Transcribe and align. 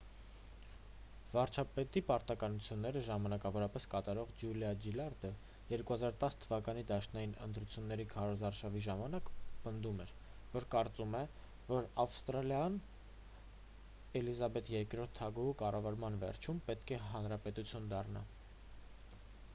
վարչապետի 1.31 2.01
պարտականությունները 2.05 3.01
ժամանակավորապես 3.07 3.85
կատարող 3.91 4.29
ջուլիա 4.43 4.69
ջիլարդը 4.85 5.29
2010 5.73 6.37
թվականի 6.45 6.83
դաշնային 6.91 7.35
ընտրությունների 7.47 8.07
քարոզարշավի 8.13 8.81
ժամանակ 8.87 9.29
պնդում 9.67 10.01
էր 10.07 10.13
որ 10.55 10.65
կարծում 10.77 11.13
է 11.19 11.21
որ 11.69 11.89
ավստրալիան 12.05 12.79
էլիզաբեթ 14.21 14.71
ii 14.75 14.91
թագուհու 15.19 15.55
կառավարման 15.63 16.17
վերջում 16.25 16.63
պետք 16.71 16.95
է 16.97 16.97
հանրապետություն 17.11 17.87
դառնա 17.95 18.25